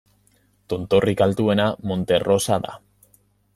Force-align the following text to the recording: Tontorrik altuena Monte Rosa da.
Tontorrik 0.73 1.21
altuena 1.27 1.69
Monte 1.91 2.21
Rosa 2.25 2.61
da. 2.67 2.75